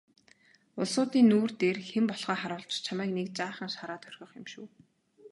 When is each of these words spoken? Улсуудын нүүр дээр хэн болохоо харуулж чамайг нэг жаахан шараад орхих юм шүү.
Улсуудын 0.79 1.25
нүүр 1.31 1.49
дээр 1.61 1.77
хэн 1.89 2.05
болохоо 2.09 2.37
харуулж 2.39 2.71
чамайг 2.85 3.11
нэг 3.15 3.27
жаахан 3.37 3.69
шараад 3.77 4.03
орхих 4.09 4.31
юм 4.39 4.45
шүү. 4.53 4.67